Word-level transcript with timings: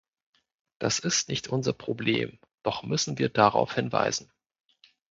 Das 0.79 0.97
ist 0.97 1.29
nicht 1.29 1.47
unser 1.49 1.73
Problem, 1.73 2.39
doch 2.63 2.81
müssen 2.81 3.19
wir 3.19 3.29
darauf 3.29 3.75
hinweisen. 3.75 4.33